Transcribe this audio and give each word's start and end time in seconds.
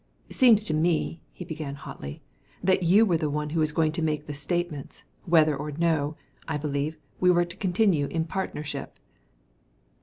"Seems 0.31 0.63
to 0.63 0.73
me," 0.73 1.21
he 1.31 1.45
began 1.45 1.75
hotly, 1.75 2.23
"that 2.63 2.81
you 2.81 3.05
were 3.05 3.17
the 3.19 3.29
one 3.29 3.51
who 3.51 3.59
was 3.59 3.71
going 3.71 3.91
to 3.91 4.01
make 4.01 4.25
the 4.25 4.33
statements' 4.33 5.03
whether 5.25 5.55
or 5.55 5.69
no,' 5.73 6.15
I 6.47 6.57
believe, 6.57 6.97
we 7.19 7.29
were 7.29 7.45
to 7.45 7.55
continue 7.55 8.07
in 8.07 8.25
partnership." 8.25 8.97